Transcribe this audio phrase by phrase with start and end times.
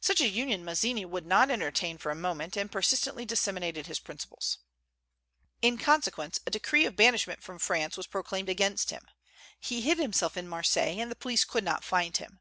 [0.00, 4.58] Such a union Mazzini would not entertain for a moment, and persistently disseminated his principles.
[5.60, 9.08] In consequence, a decree of banishment from France was proclaimed against him.
[9.58, 12.38] He hid himself in Marseilles, and the police could not find him.